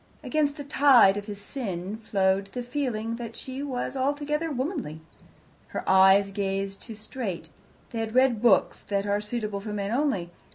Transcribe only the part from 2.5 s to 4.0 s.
the feeling that she was